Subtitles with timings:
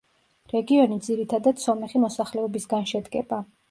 [0.53, 3.47] რეგიონი ძირითადად სომეხი მოსახლეობისგან შედგება.